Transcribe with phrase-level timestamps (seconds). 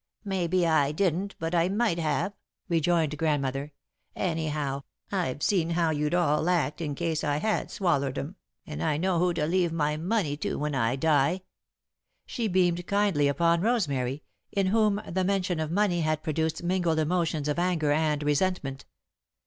[0.25, 2.33] "Maybe I didn't, but I might have,"
[2.67, 3.71] rejoined Grandmother.
[4.15, 4.81] "Anyhow,
[5.11, 8.35] I've seen how you'd all act in case I had swallered 'em,
[8.65, 11.41] and I know who to leave my money to when I die."
[12.25, 17.47] She beamed kindly upon Rosemary, in whom the mention of money had produced mingled emotions
[17.47, 18.85] of anger and resentment.